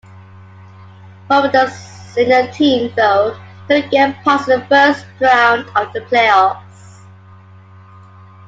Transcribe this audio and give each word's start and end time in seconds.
Pardubice's 1.29 1.75
senior 2.15 2.51
team, 2.51 2.91
though, 2.97 3.39
couldn't 3.67 3.91
get 3.91 4.15
past 4.23 4.47
the 4.47 4.59
first 4.67 5.05
round 5.19 5.67
of 5.77 5.93
the 5.93 6.01
playoffs. 6.01 7.03